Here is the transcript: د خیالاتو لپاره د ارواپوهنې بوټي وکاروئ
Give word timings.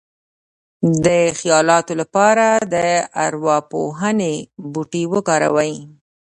د 1.05 1.07
خیالاتو 1.39 1.93
لپاره 2.01 2.45
د 2.73 2.75
ارواپوهنې 3.25 4.35
بوټي 4.73 5.03
وکاروئ 5.13 5.73